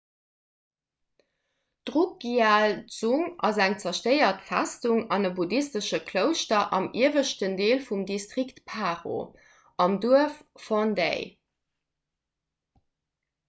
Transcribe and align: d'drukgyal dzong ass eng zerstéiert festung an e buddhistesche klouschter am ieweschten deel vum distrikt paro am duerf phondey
d'drukgyal 1.89 2.73
dzong 2.93 3.25
ass 3.49 3.59
eng 3.65 3.75
zerstéiert 3.83 4.41
festung 4.47 5.03
an 5.17 5.29
e 5.29 5.31
buddhistesche 5.41 5.99
klouschter 6.09 6.63
am 6.79 6.89
ieweschten 7.03 7.55
deel 7.61 7.85
vum 7.91 8.03
distrikt 8.13 8.63
paro 8.73 9.19
am 9.87 9.99
duerf 10.07 10.43
phondey 10.69 11.31